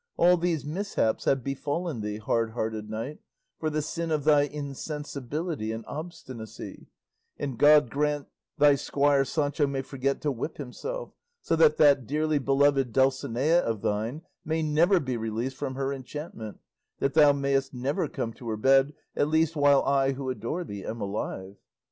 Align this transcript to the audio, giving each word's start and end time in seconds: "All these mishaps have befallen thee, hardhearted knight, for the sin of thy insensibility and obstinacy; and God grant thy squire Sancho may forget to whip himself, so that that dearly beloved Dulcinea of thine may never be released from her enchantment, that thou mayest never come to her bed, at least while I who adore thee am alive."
"All 0.17 0.35
these 0.35 0.65
mishaps 0.65 1.25
have 1.25 1.43
befallen 1.43 2.01
thee, 2.01 2.17
hardhearted 2.17 2.89
knight, 2.89 3.19
for 3.59 3.69
the 3.69 3.83
sin 3.83 4.09
of 4.09 4.23
thy 4.23 4.45
insensibility 4.47 5.71
and 5.71 5.85
obstinacy; 5.85 6.87
and 7.37 7.55
God 7.55 7.91
grant 7.91 8.25
thy 8.57 8.73
squire 8.73 9.23
Sancho 9.23 9.67
may 9.67 9.83
forget 9.83 10.19
to 10.21 10.31
whip 10.31 10.57
himself, 10.57 11.13
so 11.43 11.55
that 11.55 11.77
that 11.77 12.07
dearly 12.07 12.39
beloved 12.39 12.91
Dulcinea 12.91 13.59
of 13.61 13.83
thine 13.83 14.23
may 14.43 14.63
never 14.63 14.99
be 14.99 15.17
released 15.17 15.57
from 15.57 15.75
her 15.75 15.93
enchantment, 15.93 16.57
that 16.97 17.13
thou 17.13 17.31
mayest 17.31 17.71
never 17.71 18.07
come 18.07 18.33
to 18.33 18.49
her 18.49 18.57
bed, 18.57 18.93
at 19.15 19.27
least 19.27 19.55
while 19.55 19.83
I 19.83 20.13
who 20.13 20.31
adore 20.31 20.63
thee 20.63 20.83
am 20.83 20.99
alive." 20.99 21.57